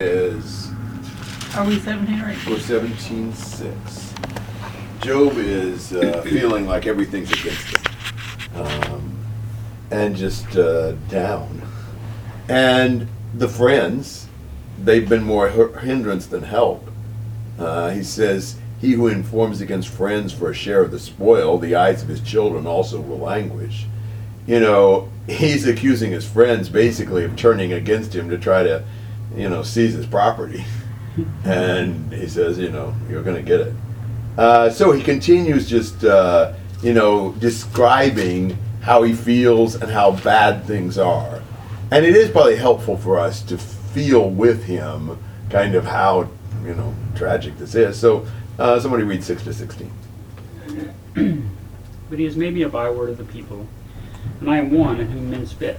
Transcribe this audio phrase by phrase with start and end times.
[0.00, 0.70] is
[1.56, 2.60] Are we seventeen or we're eighteen?
[2.60, 4.14] seventeen six.
[5.00, 9.18] Job is uh, feeling like everything's against him, um,
[9.90, 11.62] and just uh, down.
[12.48, 14.28] And the friends,
[14.84, 16.88] they've been more hi- hindrance than help.
[17.58, 21.74] Uh, he says, "He who informs against friends for a share of the spoil, the
[21.74, 23.86] eyes of his children also will languish."
[24.46, 28.84] You know, he's accusing his friends basically of turning against him to try to,
[29.34, 30.64] you know, seize his property.
[31.44, 33.74] and he says, you know, you're going to get it.
[34.36, 36.52] Uh, so he continues just, uh,
[36.82, 41.42] you know, describing how he feels and how bad things are.
[41.90, 45.18] And it is probably helpful for us to feel with him
[45.50, 46.28] kind of how,
[46.64, 47.98] you know, tragic this is.
[47.98, 48.26] So
[48.58, 49.92] uh, somebody read 6 to 16.
[52.08, 53.66] But he is maybe a byword of the people,
[54.40, 55.78] and I am one in whom men spit.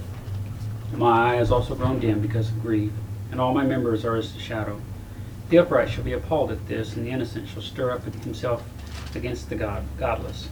[0.93, 2.91] My eye has also grown dim because of grief,
[3.31, 4.79] and all my members are as the shadow.
[5.49, 8.63] The upright shall be appalled at this, and the innocent shall stir up himself
[9.15, 10.49] against the God, godless.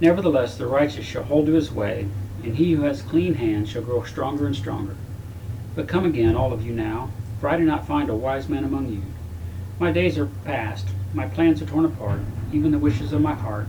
[0.00, 2.08] Nevertheless, the righteous shall hold to his way,
[2.42, 4.96] and he who has clean hands shall grow stronger and stronger.
[5.74, 8.64] But come again, all of you now, for I do not find a wise man
[8.64, 9.02] among you.
[9.78, 12.20] My days are past, my plans are torn apart,
[12.52, 13.68] even the wishes of my heart.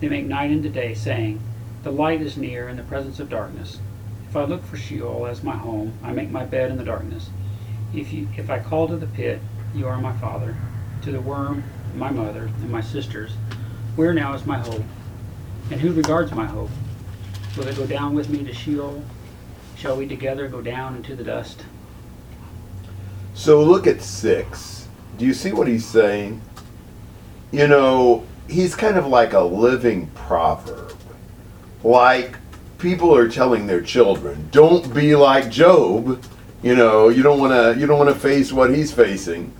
[0.00, 1.40] They make night into day, saying,
[1.82, 3.80] The light is near in the presence of darkness.
[4.28, 7.30] If I look for Sheol as my home, I make my bed in the darkness.
[7.94, 9.40] If you, if I call to the pit,
[9.74, 10.56] you are my father.
[11.02, 11.64] To the worm,
[11.94, 13.32] my mother, and my sisters.
[13.96, 14.84] Where now is my hope?
[15.70, 16.70] And who regards my hope?
[17.56, 19.02] Will they go down with me to Sheol?
[19.76, 21.64] Shall we together go down into the dust?
[23.34, 24.88] So look at 6.
[25.16, 26.40] Do you see what he's saying?
[27.52, 30.96] You know, he's kind of like a living proverb.
[31.82, 32.36] Like
[32.78, 36.24] people are telling their children, don't be like Job.
[36.62, 39.52] You know, you don't want to you don't want to face what he's facing.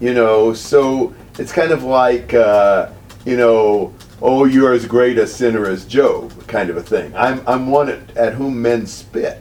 [0.00, 2.90] You know, so it's kind of like uh,
[3.24, 7.14] you know, oh, you're as great a sinner as Job, kind of a thing.
[7.16, 9.40] I'm I'm one at, at whom men spit.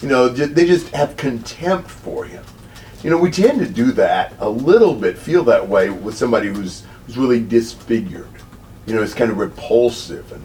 [0.00, 2.44] You know, they just have contempt for him.
[3.04, 6.48] You know, we tend to do that a little bit, feel that way with somebody
[6.48, 8.28] who's who's really disfigured.
[8.86, 10.42] You know, it's kind of repulsive and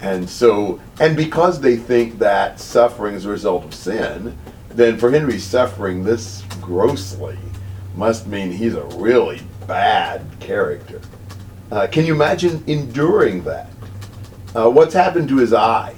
[0.00, 4.36] and so and because they think that suffering is a result of sin,
[4.78, 7.36] then for Henry suffering this grossly
[7.96, 11.00] must mean he's a really bad character.
[11.72, 13.68] Uh, can you imagine enduring that?
[14.54, 15.96] Uh, what's happened to his eye?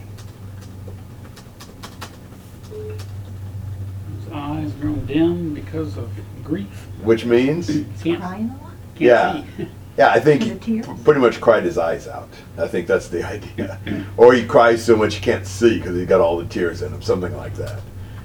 [2.73, 6.09] His eyes grown dim because of
[6.43, 6.87] grief.
[7.03, 7.67] Which means,
[8.03, 8.73] Can't, Crying a lot?
[8.95, 9.43] can't Yeah.
[9.59, 9.69] see.
[9.99, 10.87] yeah, I think he The tears?
[10.87, 12.31] p- pretty much cried his eyes out.
[12.57, 13.79] I think that's the idea.
[14.17, 16.95] or he cries so much he can't see because he's got all the tears in
[16.95, 17.81] him, something like that.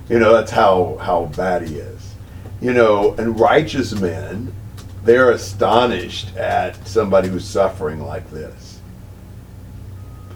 [0.10, 2.16] You know, that's how, how bad he is.
[2.62, 4.54] You know, and righteous men,
[5.04, 8.80] they're astonished at somebody who's suffering like this.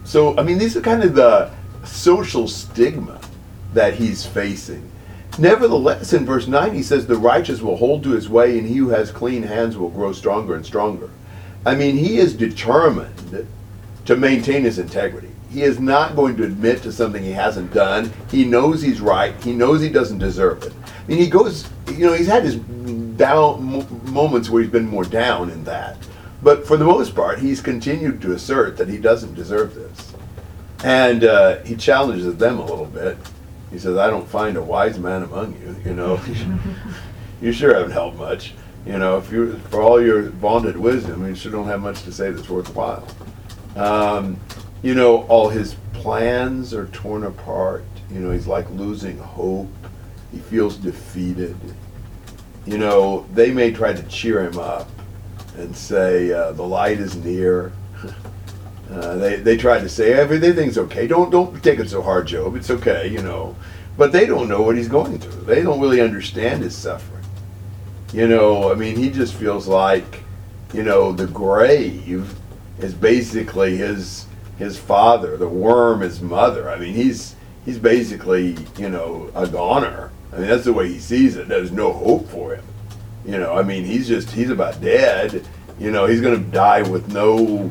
[0.04, 1.50] So, I mean, these are kind of the
[1.84, 3.20] social stigma
[3.74, 4.90] that he's facing.
[5.38, 8.76] Nevertheless, in verse 9, he says, The righteous will hold to his way, and he
[8.76, 11.10] who has clean hands will grow stronger and stronger.
[11.64, 13.46] I mean, he is determined
[14.06, 15.30] to maintain his integrity.
[15.50, 18.12] He is not going to admit to something he hasn't done.
[18.30, 19.34] He knows he's right.
[19.42, 20.72] He knows he doesn't deserve it.
[20.86, 25.04] I mean, he goes, you know, he's had his down moments where he's been more
[25.04, 25.96] down in that.
[26.42, 30.14] But for the most part, he's continued to assert that he doesn't deserve this.
[30.84, 33.18] And uh, he challenges them a little bit.
[33.70, 36.20] He says, I don't find a wise man among you, you know.
[37.42, 38.54] you sure haven't helped much.
[38.86, 42.12] You know, if you for all your vaunted wisdom, you sure don't have much to
[42.12, 43.06] say that's worthwhile.
[43.76, 44.40] Um,
[44.82, 47.84] you know, all his plans are torn apart.
[48.10, 49.68] You know, he's like losing hope.
[50.32, 51.56] He feels defeated.
[52.66, 54.88] You know, they may try to cheer him up
[55.56, 57.72] and say, uh, the light is near.
[58.90, 61.06] Uh, they, they try to say everything's okay.
[61.06, 62.56] Don't don't take it so hard, Job.
[62.56, 63.54] It's okay, you know.
[63.96, 65.42] But they don't know what he's going through.
[65.42, 67.22] They don't really understand his suffering.
[68.12, 70.24] You know, I mean, he just feels like,
[70.74, 72.34] you know, the grave
[72.80, 74.26] is basically his
[74.60, 75.36] his father.
[75.36, 76.70] The worm his mother.
[76.70, 77.34] I mean, he's
[77.64, 80.12] he's basically you know a goner.
[80.32, 81.48] I mean, that's the way he sees it.
[81.48, 82.64] There's no hope for him.
[83.24, 85.46] You know, I mean, he's just he's about dead.
[85.78, 87.70] You know, he's going to die with no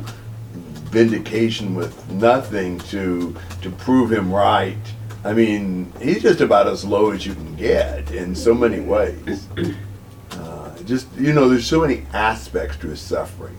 [0.90, 4.76] vindication, with nothing to to prove him right.
[5.24, 9.46] I mean, he's just about as low as you can get in so many ways.
[10.32, 13.56] Uh, just you know, there's so many aspects to his suffering,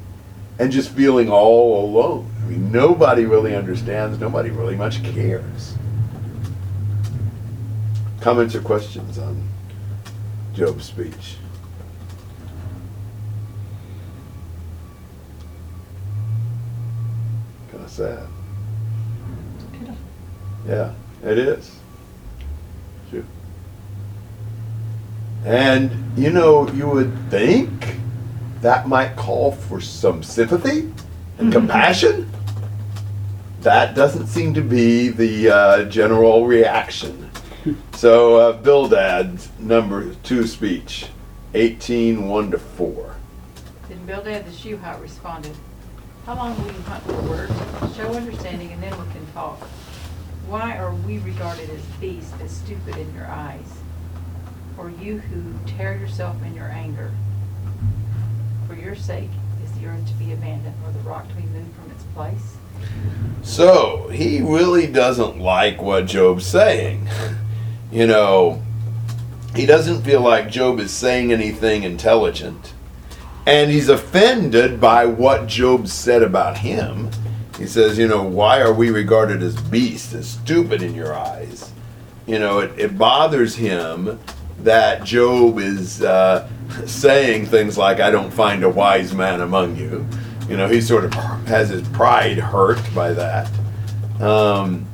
[0.62, 2.32] and just feeling all alone.
[2.44, 5.76] I mean, nobody really understands, nobody really much cares.
[8.20, 9.50] Comments or questions on
[10.54, 11.38] Job's speech?
[17.72, 18.28] Kind of sad.
[20.68, 20.94] Yeah,
[21.24, 21.76] it is.
[23.10, 23.26] True.
[25.44, 27.96] And, you know, you would think
[28.62, 30.92] that might call for some sympathy
[31.38, 32.32] and compassion.
[33.62, 37.30] That doesn't seem to be the uh, general reaction.
[37.94, 41.08] So, uh, Bildad's number two speech,
[41.54, 43.16] 18 1 to 4.
[43.88, 45.56] Then Bildad the Shuhite responded,
[46.26, 47.96] How long will you hunt for words?
[47.96, 49.60] Show understanding and then we can talk.
[50.48, 53.78] Why are we regarded as beasts, as stupid in your eyes?
[54.78, 57.12] Or you who tear yourself in your anger?
[58.72, 59.30] For your sake
[59.66, 62.56] is the earth to be abandoned or the rock to be moved from its place?
[63.44, 67.10] So he really doesn't like what Job's saying.
[67.92, 68.64] You know,
[69.54, 72.74] he doesn't feel like Job is saying anything intelligent.
[73.46, 77.12] And he's offended by what Job said about him.
[77.58, 81.74] He says, you know, why are we regarded as beasts, as stupid in your eyes?
[82.26, 84.18] You know, it, it bothers him
[84.60, 86.48] that Job is uh,
[86.86, 90.08] saying things like, I don't find a wise man among you.
[90.50, 91.14] You know, he sort of
[91.46, 93.50] has his pride hurt by that.
[94.20, 94.88] Um,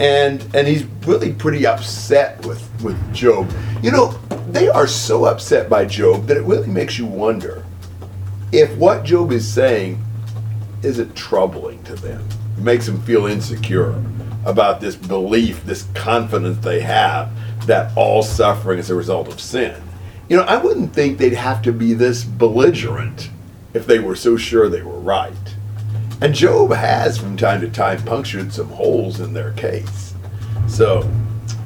[0.00, 3.50] and and he's really pretty upset with, with Job.
[3.82, 4.12] You know,
[4.48, 7.64] they are so upset by Job that it really makes you wonder
[8.52, 10.02] if what Job is saying
[10.82, 12.26] isn't troubling to them.
[12.56, 14.00] It makes them feel insecure
[14.44, 17.30] about this belief, this confidence they have
[17.66, 19.82] that all suffering is a result of sin.
[20.28, 23.30] You know, I wouldn't think they'd have to be this belligerent
[23.74, 25.32] if they were so sure they were right.
[26.20, 30.14] And Job has, from time to time, punctured some holes in their case.
[30.66, 31.10] So,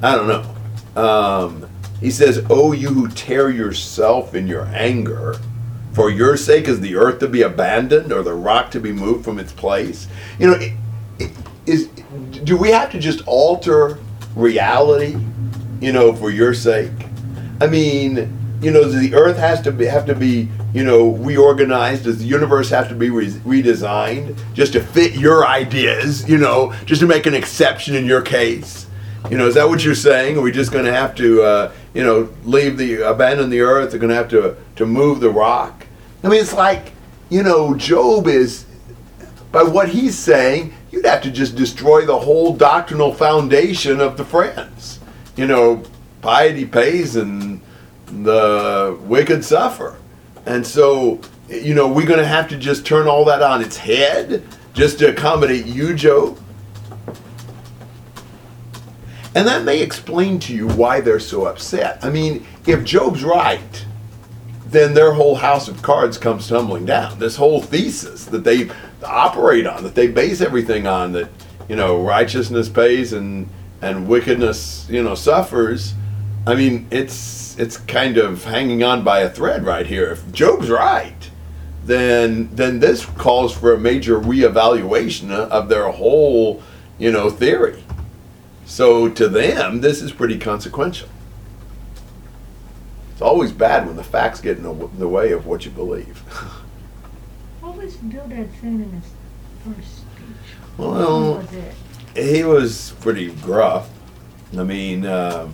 [0.01, 1.01] I don't know.
[1.01, 1.69] Um,
[2.01, 5.39] he says, Oh, you who tear yourself in your anger,
[5.93, 9.23] for your sake is the earth to be abandoned or the rock to be moved
[9.23, 10.07] from its place.
[10.37, 10.73] You know, it,
[11.19, 11.31] it,
[11.65, 11.87] is
[12.43, 13.99] do we have to just alter
[14.35, 15.17] reality,
[15.79, 16.91] you know, for your sake?
[17.61, 22.03] I mean, you know, the earth has to be have to be you know reorganized.
[22.03, 26.27] Does the universe have to be re- redesigned just to fit your ideas?
[26.27, 28.87] You know, just to make an exception in your case.
[29.29, 30.37] You know, is that what you're saying?
[30.37, 33.91] Are we just going to have to, uh, you know, leave the abandon the earth?
[33.91, 35.85] They're going to have to to move the rock.
[36.23, 36.93] I mean, it's like,
[37.29, 38.65] you know, Job is
[39.51, 40.73] by what he's saying.
[40.91, 44.99] You'd have to just destroy the whole doctrinal foundation of the friends.
[45.35, 45.83] You know,
[46.21, 47.48] piety pays and
[48.11, 49.97] the wicked suffer.
[50.45, 53.77] And so, you know, we're going to have to just turn all that on its
[53.77, 56.39] head just to accommodate you, Job.
[59.35, 62.03] And that may explain to you why they're so upset.
[62.03, 63.85] I mean, if Job's right,
[64.65, 67.19] then their whole house of cards comes tumbling down.
[67.19, 68.69] This whole thesis that they
[69.03, 71.29] operate on, that they base everything on, that,
[71.67, 73.47] you know, righteousness pays and,
[73.81, 75.93] and wickedness, you know, suffers.
[76.47, 77.13] I mean, it's
[77.59, 80.09] it's kind of hanging on by a thread right here.
[80.11, 81.29] If Job's right,
[81.83, 86.63] then then this calls for a major reevaluation of their whole,
[86.97, 87.83] you know, theory.
[88.65, 91.09] So to them, this is pretty consequential.
[93.11, 96.23] It's always bad when the facts get in the, way of what you believe.
[97.59, 99.11] What was Bildad saying in his
[99.63, 100.55] first speech?
[100.77, 101.73] Well, was it?
[102.15, 103.89] he was pretty gruff.
[104.57, 105.49] I mean, uh,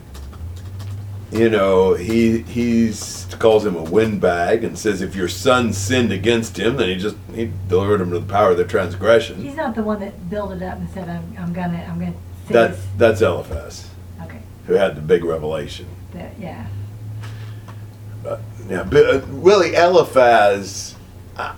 [1.31, 6.57] you know, he he's calls him a windbag and says if your son sinned against
[6.57, 9.41] him, then he just he delivered him to the power of their transgression.
[9.41, 12.13] He's not the one that built it up and said, I'm, I'm gonna, I'm gonna
[12.49, 12.85] That's this.
[12.97, 13.89] that's Eliphaz,
[14.23, 15.87] Okay, who had the big revelation.
[16.13, 16.67] that, yeah.
[18.23, 20.95] But yeah, but, uh, really Eliphaz,
[21.37, 21.53] uh,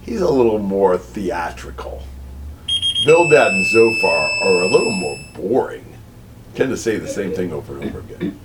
[0.00, 2.02] he's a little more theatrical.
[3.04, 5.84] Bildad and Zophar are a little more boring.
[6.54, 8.40] Tend to say the same thing over and over again.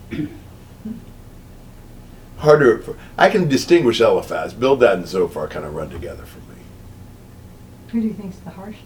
[2.37, 2.79] Harder.
[2.79, 4.53] For, I can distinguish Eliphaz.
[4.53, 6.61] Bildad and Zophar kind of run together for me.
[7.89, 8.83] Who do you think's the harshest?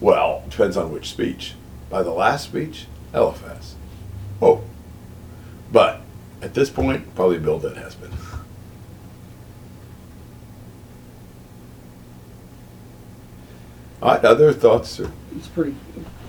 [0.00, 1.54] Well, depends on which speech.
[1.88, 3.76] By the last speech, Eliphaz.
[4.42, 4.62] Oh,
[5.72, 6.02] But
[6.42, 8.10] at this point, probably Bildad has been.
[14.02, 14.90] All right, other thoughts?
[14.90, 15.10] sir?
[15.36, 15.74] It's pretty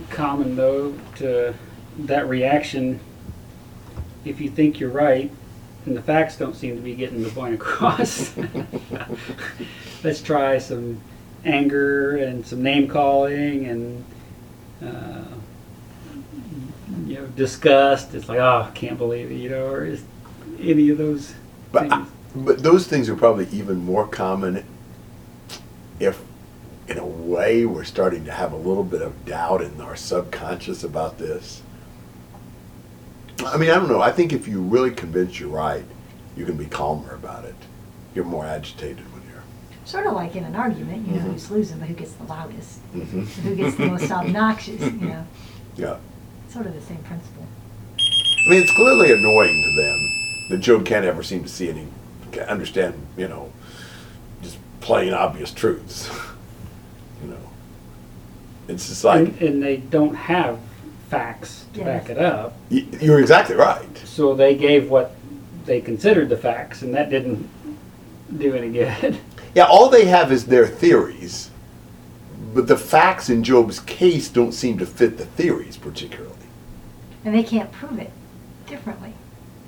[0.10, 1.54] common though to
[2.00, 3.00] that reaction.
[4.26, 5.32] If you think you're right,
[5.86, 8.36] and the facts don't seem to be getting the point across,
[10.04, 11.00] let's try some
[11.46, 14.06] anger and some name calling and
[14.84, 15.24] uh,
[17.06, 18.14] you know disgust.
[18.14, 20.04] It's like oh, I can't believe it, you know, or is
[20.60, 21.34] any of those
[21.72, 22.10] but, things.
[22.36, 24.66] but those things are probably even more common
[26.00, 26.22] if,
[27.28, 31.62] way we're starting to have a little bit of doubt in our subconscious about this?
[33.46, 34.02] I mean, I don't know.
[34.02, 35.84] I think if you really convince you're right,
[36.36, 37.56] you can be calmer about it.
[38.16, 39.44] You're more agitated when you're.
[39.86, 41.32] Sort of like in an argument, you know Mhm.
[41.34, 45.26] who's losing, but who gets the loudest, hmm who gets the most obnoxious, you know.
[45.78, 45.98] Yeah.
[46.50, 47.44] Sort of the same principle.
[48.00, 50.10] I mean, it's clearly annoying to them
[50.50, 51.86] that Job can't ever seem to see any,
[52.48, 53.52] understand, you know,
[54.42, 56.10] just plain obvious truths.
[57.24, 57.38] you know,
[58.68, 60.60] it's just like And, and they don't have
[61.10, 61.86] facts to Yes.
[61.88, 62.54] back it up.
[62.70, 63.98] y- you're exactly right.
[64.06, 65.16] So they gave what
[65.66, 67.48] they considered the facts, and that didn't
[68.38, 69.18] do any good.
[69.56, 71.50] Yeah, all they have is their theories,
[72.54, 76.36] but the facts in Job's case don't seem to fit the theories particularly.
[77.26, 78.12] And they can't prove it
[78.68, 79.14] differently,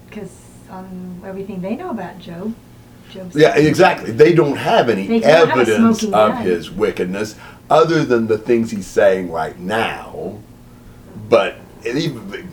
[0.07, 0.29] because
[0.69, 2.53] on everything they know about Job,
[3.09, 3.35] Job's.
[3.35, 4.11] Yeah, exactly.
[4.11, 7.35] They don't have any don't have evidence of his wickedness
[7.69, 10.39] other than the things he's saying right now.
[11.29, 12.49] But even,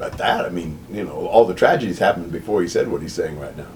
[0.00, 3.12] at that, I mean, you know, all the tragedies happened before he said what he's
[3.12, 3.68] saying right now.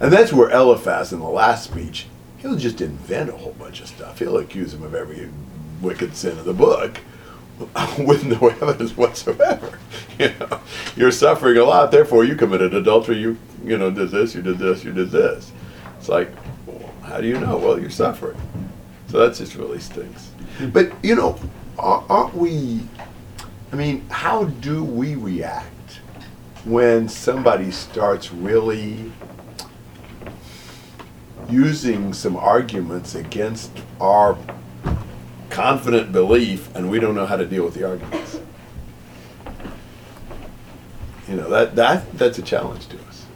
[0.00, 2.06] And that's where Eliphaz in the last speech,
[2.38, 4.18] he'll just invent a whole bunch of stuff.
[4.18, 5.28] He'll accuse him of every
[5.80, 6.98] wicked sin of the book
[7.98, 9.78] with no evidence whatsoever.
[10.18, 10.60] You know,
[10.94, 13.16] you're suffering a lot, therefore you committed adultery.
[13.16, 15.50] You, you know, did this, you did this, you did this.
[15.98, 16.28] It's like,
[17.02, 17.56] how do you know?
[17.56, 18.38] Well, you're suffering.
[19.08, 20.28] So that just really stinks.
[20.58, 20.68] Hmm.
[20.68, 21.40] But you know,
[21.78, 22.82] aren't we?
[23.72, 26.00] I mean, how do we react
[26.64, 29.10] when somebody starts really
[31.48, 34.38] using some arguments against our
[35.52, 38.40] confident belief and we don't know how to deal with the arguments?
[41.28, 43.26] You know, that, that that's a challenge to us.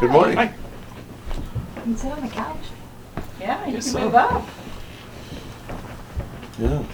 [0.00, 0.38] Good morning.
[0.38, 2.56] You can sit on the couch.
[3.40, 4.00] Yeah, you Guess can so.
[4.04, 4.46] move up.
[6.58, 6.84] Yeah.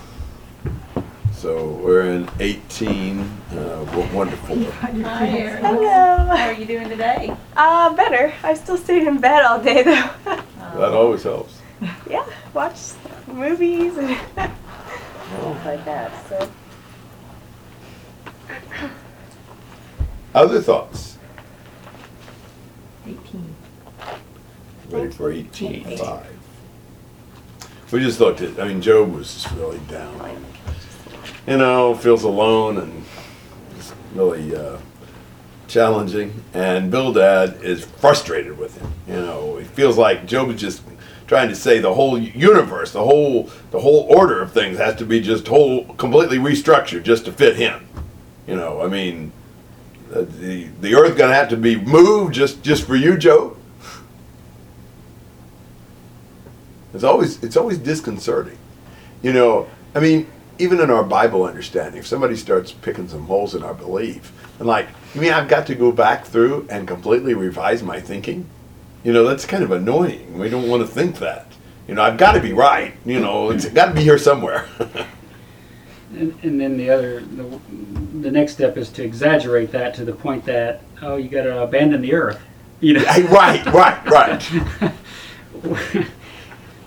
[1.32, 3.20] So we're in 18.
[3.20, 4.62] Uh, w- wonderful.
[4.64, 5.64] Hi, Erin.
[5.64, 6.37] Hello.
[6.37, 7.35] How are you doing today?
[7.56, 8.32] Uh, better.
[8.42, 10.11] I still stayed in bed all day though.
[10.75, 11.58] That always helps.
[12.08, 12.76] yeah, watch
[13.35, 16.28] movies and things like that.
[16.28, 16.50] So
[20.35, 21.18] Other thoughts?
[23.06, 23.54] Eighteen.
[24.90, 25.99] Ready for 18.
[25.99, 26.38] Five.
[27.90, 30.42] We just looked at, I mean, Job was just really down.
[31.47, 33.04] You know, feels alone and
[33.76, 34.76] just really uh,
[35.66, 36.44] challenging.
[36.52, 38.92] And Bildad is frustrated with him.
[39.06, 40.82] You know, he feels like Job is just
[41.28, 45.04] trying to say the whole universe, the whole the whole order of things has to
[45.04, 47.87] be just whole completely restructured just to fit him.
[48.47, 49.30] You know, I mean,
[50.12, 53.56] uh, the the earth gonna have to be moved just just for you, Joe.
[56.94, 58.58] It's always it's always disconcerting.
[59.23, 60.26] You know, I mean,
[60.58, 64.66] even in our Bible understanding, if somebody starts picking some holes in our belief, and
[64.66, 68.49] like, you mean I've got to go back through and completely revise my thinking?
[69.05, 70.38] You know, that's kind of annoying.
[70.38, 71.47] We don't want to think that.
[71.87, 72.95] You know, I've got to be right.
[73.07, 74.69] You know, it's got to be here somewhere.
[76.17, 77.61] And, and then the other, the,
[78.21, 81.62] the next step is to exaggerate that to the point that, oh, you got to
[81.62, 82.40] abandon the earth.
[82.81, 83.05] You know?
[83.31, 84.93] Right, right, right.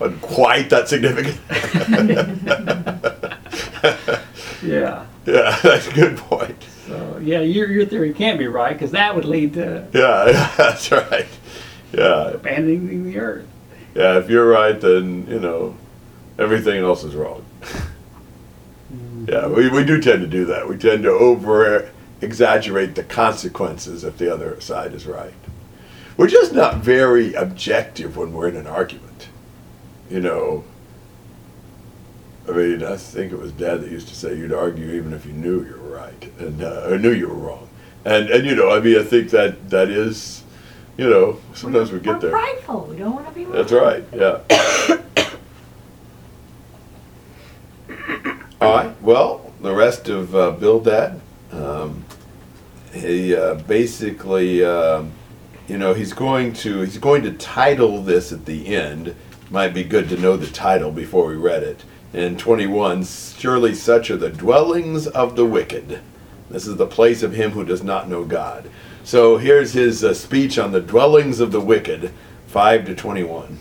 [0.22, 1.38] quite that significant.
[4.62, 5.06] yeah.
[5.26, 6.56] yeah, that's a good point.
[6.86, 10.54] So yeah, your your theory can't be right because that would lead to Yeah, yeah,
[10.56, 11.28] that's right.
[11.92, 13.46] Yeah, abandoning the earth.
[13.94, 14.18] yeah.
[14.18, 15.76] If you're right, then you know
[16.38, 17.44] everything else is wrong.
[19.28, 20.68] Yeah, we, we do tend to do that.
[20.68, 25.34] We tend to over exaggerate the consequences if the other side is right.
[26.16, 29.28] We're just not very objective when we're in an argument.
[30.10, 30.64] You know,
[32.48, 35.24] I mean, I think it was Dad that used to say you'd argue even if
[35.24, 37.68] you knew you were right and uh, or knew you were wrong.
[38.04, 40.42] And and you know, I mean, I think that that is,
[40.96, 42.30] you know, sometimes we get We're there.
[42.30, 42.86] prideful.
[42.90, 43.44] We don't want to be.
[43.44, 44.04] That's right.
[44.12, 44.40] Yeah.
[48.60, 49.02] All right.
[49.02, 51.20] Well, the rest of uh, Bildad,
[51.50, 52.04] um,
[52.92, 55.12] he uh, basically, um,
[55.66, 59.14] you know, he's going to he's going to title this at the end.
[59.50, 61.84] Might be good to know the title before we read it.
[62.12, 66.00] In 21, surely such are the dwellings of the wicked.
[66.50, 68.70] This is the place of him who does not know God.
[69.04, 72.12] So here's his uh, speech on the dwellings of the wicked,
[72.46, 73.58] 5 to 21.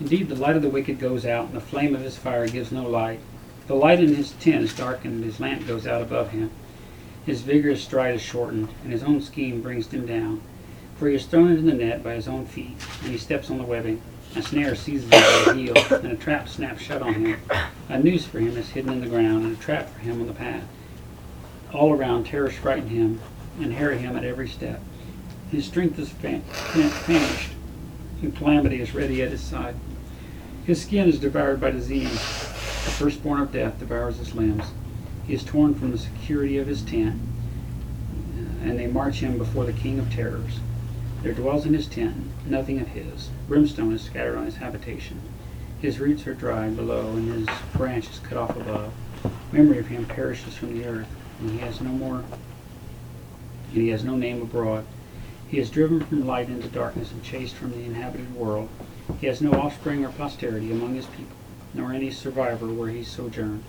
[0.00, 2.72] Indeed, the light of the wicked goes out, and the flame of his fire gives
[2.72, 3.20] no light.
[3.66, 6.50] The light in his tent is darkened, and his lamp goes out above him.
[7.24, 10.40] His vigorous stride is shortened, and his own scheme brings him down.
[10.96, 13.58] For he is thrown into the net by his own feet, and he steps on
[13.58, 14.00] the webbing.
[14.34, 17.40] A snare seizes him by the heel, and a trap snaps shut on him.
[17.88, 20.26] A noose for him is hidden in the ground, and a trap for him on
[20.26, 20.64] the path.
[21.72, 23.20] All around, terrors frighten him
[23.60, 24.80] and harry him at every step.
[25.50, 26.42] His strength is fan-
[28.22, 29.74] and calamity is ready at his side.
[30.64, 32.08] His skin is devoured by disease.
[32.10, 34.64] The firstborn of death devours his limbs.
[35.26, 37.20] He is torn from the security of his tent,
[38.62, 40.60] and they march him before the king of terrors.
[41.22, 43.30] There dwells in his tent nothing of his.
[43.46, 45.20] Brimstone is scattered on his habitation.
[45.80, 48.92] His roots are dried below, and his branch is cut off above.
[49.52, 51.06] Memory of him perishes from the earth,
[51.38, 52.24] and he has no more,
[53.72, 54.84] and he has no name abroad.
[55.46, 58.68] He is driven from light into darkness and chased from the inhabited world.
[59.20, 61.36] He has no offspring or posterity among his people,
[61.72, 63.62] nor any survivor where he sojourned.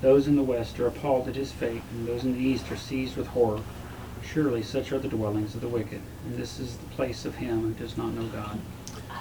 [0.00, 2.76] Those in the west are appalled at his fate, and those in the east are
[2.76, 3.60] seized with horror.
[4.22, 7.62] Surely such are the dwellings of the wicked, and this is the place of him
[7.62, 8.60] who does not know God.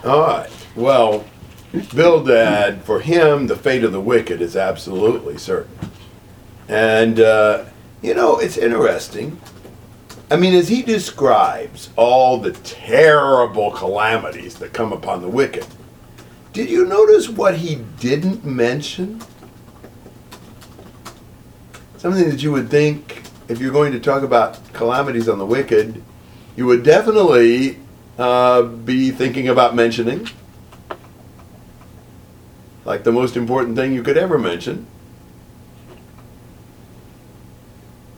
[0.03, 0.49] All right.
[0.75, 1.25] Well,
[1.95, 5.77] Bildad, for him, the fate of the wicked is absolutely certain.
[6.67, 7.65] And, uh,
[8.01, 9.39] you know, it's interesting.
[10.31, 15.65] I mean, as he describes all the terrible calamities that come upon the wicked,
[16.53, 19.21] did you notice what he didn't mention?
[21.97, 26.01] Something that you would think, if you're going to talk about calamities on the wicked,
[26.55, 27.79] you would definitely
[28.17, 30.29] uh, be thinking about mentioning.
[32.85, 34.85] Like the most important thing you could ever mention.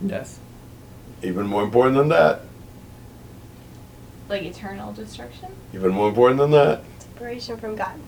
[0.03, 0.39] Yes.
[1.23, 2.41] Even more important than that.
[4.27, 5.50] Like eternal destruction?
[5.73, 6.83] Even more important than that.
[7.00, 8.00] Separation from God.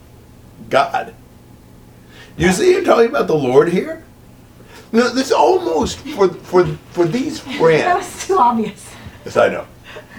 [0.69, 1.13] God.
[2.37, 4.03] You see, you're talking about the Lord here.
[4.93, 7.95] No, this almost for for for these That friends.
[7.97, 8.89] was too obvious.
[9.25, 9.65] Yes, I know.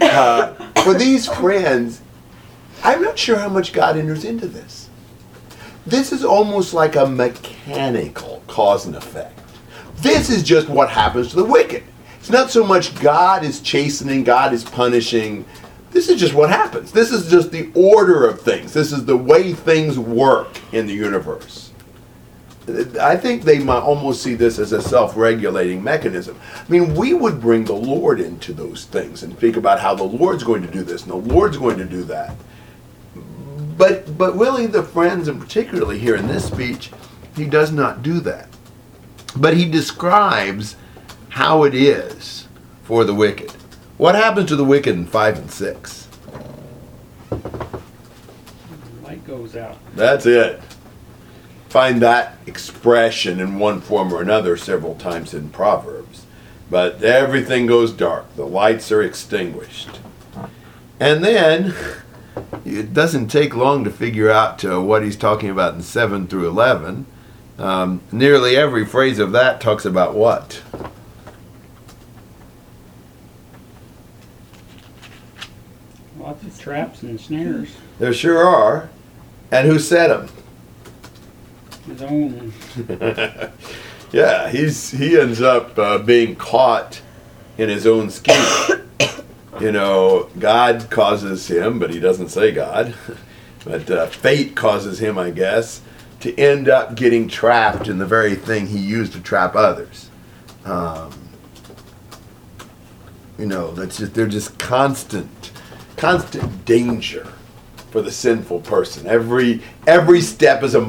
[0.01, 2.03] Uh, for these friends,
[2.83, 4.91] I'm not sure how much God enters into this.
[5.87, 9.39] This is almost like a mechanical cause and effect.
[9.99, 11.85] This is just what happens to the wicked.
[12.19, 15.45] It's not so much God is chastening, God is punishing.
[15.93, 16.91] This is just what happens.
[16.91, 18.73] This is just the order of things.
[18.73, 21.64] This is the way things work in the universe.
[23.01, 26.41] I think they might almost see this as a self-regulating mechanism.
[26.57, 30.05] I mean, we would bring the Lord into those things and speak about how the
[30.05, 32.35] Lord's going to do this and the Lord's going to do that.
[33.77, 36.91] But but really the friends and particularly here in this speech,
[37.37, 38.49] he does not do that.
[39.37, 40.77] But he describes
[41.29, 42.47] how it is
[42.85, 43.51] for the wicked.
[43.97, 46.09] What happens to the wicked in 5 and 6?
[49.03, 49.77] Light goes out.
[49.95, 50.63] That's it.
[51.75, 56.25] Find that expression in one form or another several times in Proverbs.
[56.71, 59.99] But everything goes dark, the lights are extinguished.
[61.01, 61.75] And then
[62.65, 66.47] it doesn't take long to figure out uh, what he's talking about in 7 through
[66.47, 67.07] 11.
[67.59, 70.63] Um, nearly every phrase of that talks about what?
[76.21, 77.71] Lots of traps and snares.
[77.99, 78.91] There sure are.
[79.51, 80.29] And who set them?
[81.95, 82.53] His own.
[84.13, 87.01] yeah, he's he ends up uh, being caught
[87.57, 88.45] in his own scheme.
[89.61, 92.97] you know, God causes him, but he doesn't say God.
[93.65, 95.83] but uh, fate causes him, I guess,
[96.19, 100.11] to end up getting trapped in the very thing he used to trap others.
[100.65, 101.13] Um,
[103.39, 105.53] you know, that's just they're just constant,
[105.97, 107.33] constant danger
[107.95, 109.07] for the sinful person.
[109.07, 110.81] Every every step is a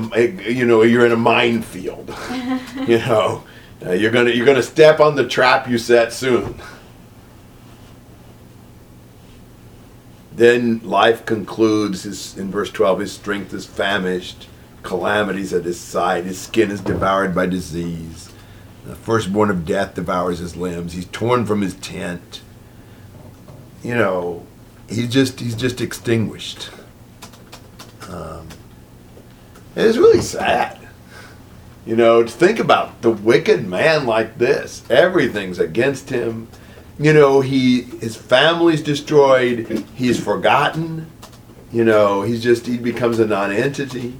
[0.51, 2.09] you know you're in a minefield.
[2.87, 3.43] you know,
[3.85, 6.55] uh, you're gonna you're gonna step on the trap you set soon.
[10.33, 12.01] Then life concludes.
[12.01, 14.47] His, in verse 12, his strength is famished,
[14.81, 18.33] calamities at his side, his skin is devoured by disease.
[18.83, 20.93] The firstborn of death devours his limbs.
[20.93, 22.41] He's torn from his tent.
[23.83, 24.47] You know,
[24.89, 26.71] he's just he's just extinguished.
[28.09, 28.47] Um,
[29.75, 30.79] it's really sad.
[31.85, 34.83] You know, to think about the wicked man like this.
[34.89, 36.47] Everything's against him.
[36.97, 39.85] You know, he his family's destroyed.
[39.95, 41.11] He's forgotten.
[41.71, 44.15] You know, he's just he becomes a non-entity.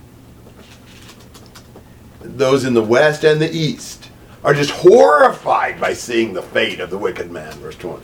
[2.21, 4.09] Those in the west and the east
[4.43, 8.03] are just horrified by seeing the fate of the wicked man, verse 20.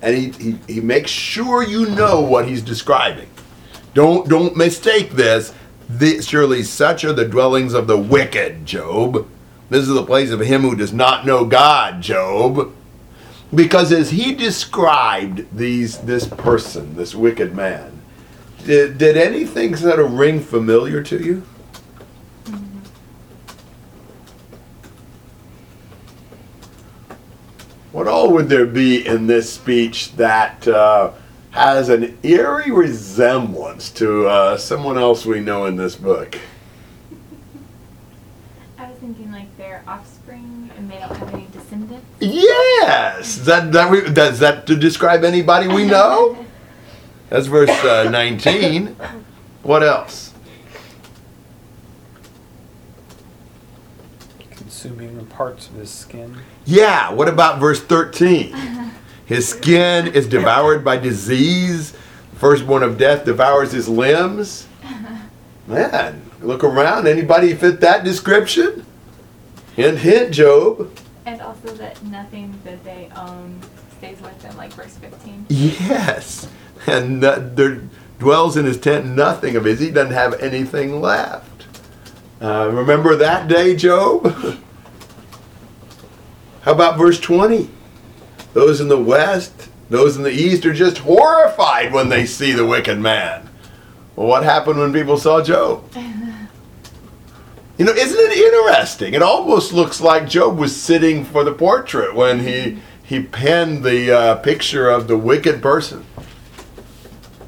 [0.00, 3.28] And he, he, he makes sure you know what he's describing.
[3.94, 5.52] Don't don't mistake this.
[6.20, 9.28] Surely such are the dwellings of the wicked, Job.
[9.70, 12.74] This is the place of him who does not know God, Job.
[13.54, 18.02] Because as he described these this person, this wicked man,
[18.64, 21.42] did, did anything sort of ring familiar to you?
[27.98, 31.10] What all would there be in this speech that uh,
[31.50, 36.38] has an eerie resemblance to uh, someone else we know in this book?
[38.78, 42.06] I was thinking like their offspring and they don't have any descendants.
[42.20, 46.46] Yes, that that we, does that to describe anybody we know?
[47.30, 48.94] That's verse uh, 19.
[49.64, 50.32] What else?
[54.50, 56.36] Consuming the parts of his skin.
[56.68, 58.52] Yeah, what about verse 13?
[59.24, 61.94] His skin is devoured by disease.
[62.34, 64.66] Firstborn of death devours his limbs.
[65.66, 67.08] Man, look around.
[67.08, 68.84] Anybody fit that description?
[69.76, 70.92] Hint, hint, Job.
[71.24, 73.60] And also that nothing that they own
[73.96, 75.46] stays with them, like verse 15.
[75.48, 76.48] Yes.
[76.86, 77.80] And there
[78.18, 79.80] dwells in his tent nothing of his.
[79.80, 81.66] He doesn't have anything left.
[82.42, 84.58] Uh, remember that day, Job?
[86.68, 87.66] How about verse 20?
[88.52, 92.66] Those in the west, those in the east are just horrified when they see the
[92.66, 93.48] wicked man.
[94.14, 95.90] Well, what happened when people saw Job?
[97.78, 99.14] You know, isn't it interesting?
[99.14, 104.14] It almost looks like Job was sitting for the portrait when he he penned the
[104.14, 106.04] uh, picture of the wicked person.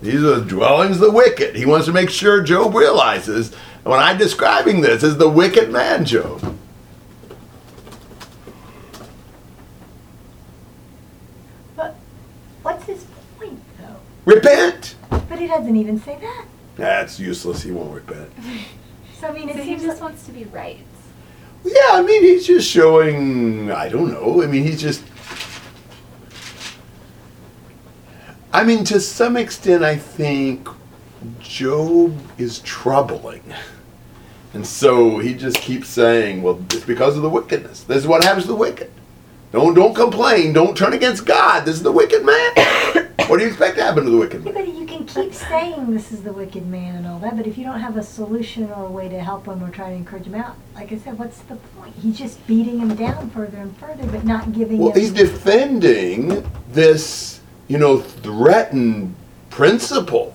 [0.01, 1.57] These are the dwellings of the wicked.
[1.57, 6.07] He wants to make sure Job realizes when I'm describing this is the wicked man,
[6.07, 6.57] Job.
[11.81, 11.97] But
[12.63, 13.07] what's his
[13.39, 13.97] point, though?
[14.27, 14.97] Repent.
[15.11, 16.47] But he doesn't even say that.
[16.77, 17.63] That's useless.
[17.63, 18.31] He won't repent.
[19.21, 20.79] So I mean, it So he seems just like, wants to be right.
[21.63, 23.71] Yeah, I mean, he's just showing.
[23.71, 24.43] I don't know.
[24.43, 25.05] I mean, he's just.
[28.51, 30.67] I mean, to some extent, I think
[31.39, 33.43] Job is troubling.
[34.55, 37.83] And so he just keeps saying, well, it's because of the wickedness.
[37.83, 38.91] This is what happens to the wicked.
[39.53, 40.55] Don't, don't complain.
[40.55, 41.67] Don't turn against God.
[41.67, 42.55] This is the wicked man.
[43.27, 44.80] what do you expect to happen to the wicked Yeah, man?
[45.05, 47.57] But you can keep saying this is the wicked man and all that, but if
[47.57, 50.25] you don't have a solution or a way to help him or try to encourage
[50.27, 51.95] him out, like I said, what's the point?
[51.97, 55.01] He's just beating him down further and further, but not giving Well, him.
[55.01, 59.15] he's defending this, you know, threatened
[59.49, 60.35] principle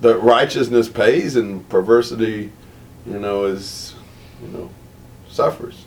[0.00, 2.52] that righteousness pays and perversity,
[3.06, 3.94] you know, is,
[4.42, 4.70] you know,
[5.28, 5.86] suffers.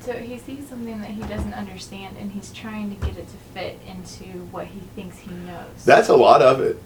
[0.00, 3.36] So he sees something that he doesn't understand and he's trying to get it to
[3.52, 5.84] fit into what he thinks he knows.
[5.84, 6.80] That's a lot of it.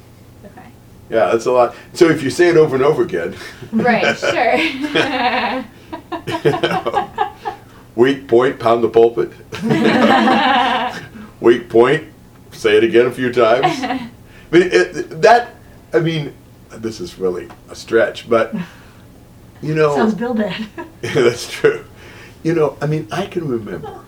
[0.44, 0.68] Okay.
[1.11, 1.74] Yeah, that's a lot.
[1.92, 3.37] So if you say it over and over again,
[3.70, 5.64] Right, sure.
[7.96, 9.31] weak point, pound the pulpit.
[11.40, 12.09] weak point,
[12.52, 13.66] say it again a few times.
[13.83, 14.11] I
[14.50, 15.55] mean, it, that,
[15.92, 16.35] I mean,
[16.70, 18.55] this is really a stretch, but,
[19.61, 19.94] you know.
[19.94, 20.66] Sounds Bildad.
[21.02, 21.85] Yeah, that's true.
[22.42, 24.00] You know, I mean, I can remember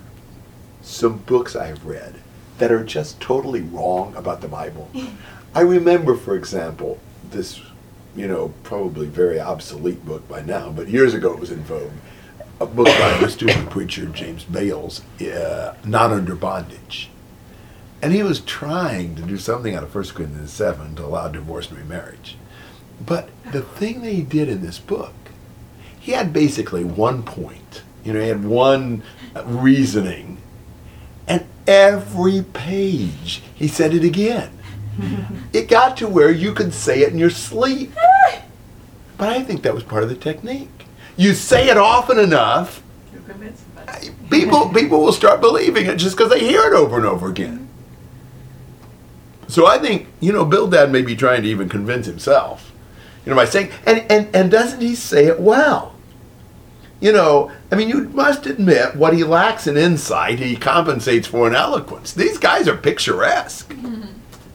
[0.83, 2.17] some books I've read
[2.59, 4.91] that are just totally wrong about the Bible.
[5.55, 6.99] I remember, for example,
[7.31, 7.61] this,
[8.17, 11.93] you know, probably very obsolete book by now, but years ago it was in vogue.
[12.61, 17.11] A book by the student preacher James Bales, uh, Not Under Bondage.
[18.01, 21.71] And he was trying to do something out of 1 Corinthians 7 to allow divorce
[21.71, 22.37] and remarriage.
[23.05, 25.15] But the thing that he did in this book,
[25.99, 27.83] he had basically one point.
[28.05, 29.03] You know, he had one
[29.47, 30.39] reasoning.
[31.67, 34.51] Every page, he said it again.
[35.53, 37.93] it got to where you could say it in your sleep.
[39.17, 40.87] But I think that was part of the technique.
[41.17, 44.11] You say it often enough, You'll convince somebody.
[44.29, 47.69] people people will start believing it just because they hear it over and over again.
[49.47, 52.73] So I think you know Bildad may be trying to even convince himself,
[53.25, 55.94] you know, by saying and and and doesn't he say it well?
[57.05, 61.47] You know, I mean, you must admit what he lacks in insight, he compensates for
[61.47, 62.15] in eloquence.
[62.15, 63.69] These guys are picturesque.
[63.75, 64.07] Mm-hmm.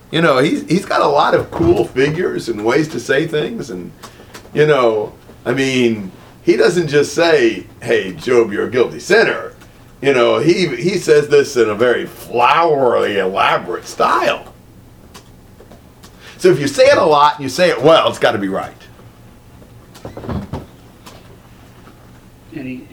[0.10, 3.70] You know, he's he's got a lot of cool figures and ways to say things,
[3.70, 3.92] and
[4.52, 5.14] you know,
[5.46, 9.54] I mean, he doesn't just say, "Hey, Job, you're a guilty sinner."
[10.02, 14.56] You know, he he says this in a very flowery, elaborate style.
[16.40, 18.40] So if you say it a lot and you say it well, it's got to
[18.40, 18.74] be right.
[22.56, 22.88] And he,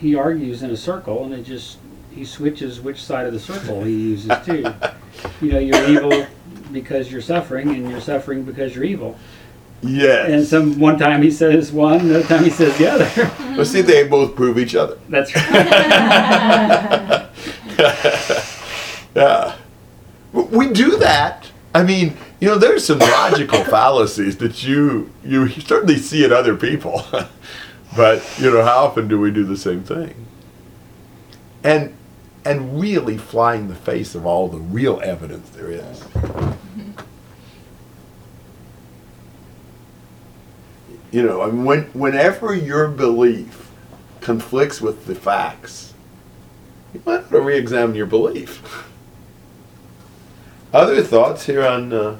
[0.00, 1.78] he argues in a circle, and it just,
[2.10, 4.66] he switches which side of the circle he uses too.
[5.40, 6.26] You know, you're evil
[6.72, 9.16] because you're suffering, and you're suffering because you're evil.
[9.82, 10.28] Yes.
[10.30, 13.08] And some one time he says one, another time he says the other.
[13.56, 14.98] Well, see, they both prove each other.
[15.08, 17.30] That's right.
[19.16, 19.56] Yeah.
[20.34, 21.50] we do that.
[21.74, 26.54] I mean, you know, there's some logical fallacies that you you certainly see in other
[26.54, 27.02] people,
[27.96, 30.26] but you know, how often do we do the same thing?
[31.64, 31.96] And
[32.44, 36.04] and really fly in the face of all the real evidence there is.
[41.10, 43.70] You know, I mean, when whenever your belief
[44.20, 45.94] conflicts with the facts,
[46.92, 48.86] you might want to re-examine your belief.
[50.72, 52.16] Other thoughts here on uh,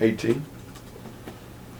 [0.00, 0.44] 18?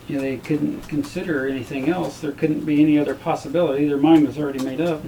[0.09, 2.21] Yeah, they couldn't consider anything else.
[2.21, 3.88] There couldn't be any other possibility.
[3.88, 5.03] Their mind was already made up.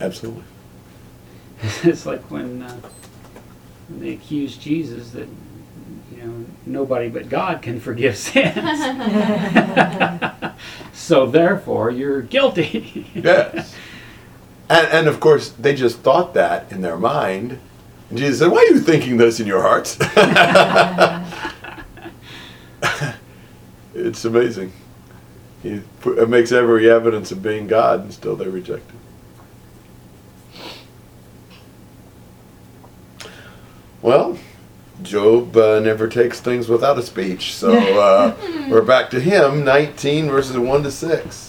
[0.00, 0.44] Absolutely.
[1.84, 2.80] it's like when, uh,
[3.88, 5.28] when they accused Jesus that
[6.14, 8.56] you know nobody but God can forgive sins.
[10.92, 13.06] so therefore, you're guilty.
[13.14, 13.74] Yes.
[14.68, 17.60] And, and of course, they just thought that in their mind.
[18.10, 19.96] And Jesus said, Why are you thinking this in your hearts?
[24.06, 24.72] It's amazing.
[25.62, 29.00] He it makes every evidence of being God, and still they reject him.
[34.02, 34.38] Well,
[35.02, 38.36] Job uh, never takes things without a speech, so uh,
[38.70, 41.45] we're back to him, 19 verses 1 to 6.